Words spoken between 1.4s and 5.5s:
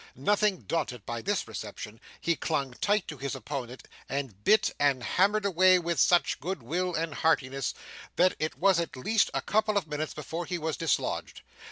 reception, he clung tight to his opponent, and bit and hammered